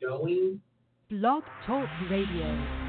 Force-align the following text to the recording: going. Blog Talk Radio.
going. 0.00 0.60
Blog 1.10 1.42
Talk 1.66 1.88
Radio. 2.10 2.87